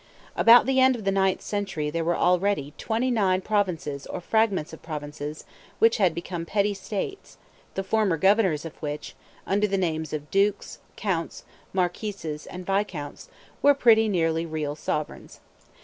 [0.35, 4.73] About the end of the ninth century there were already twenty nine provinces or fragments
[4.73, 5.45] of provinces
[5.77, 7.37] which had become petty states,
[7.75, 9.13] the former governors of which,
[9.45, 13.29] under the names of dukes, counts, marquises, and viscounts,
[13.61, 15.39] were pretty nearly real sovereigns.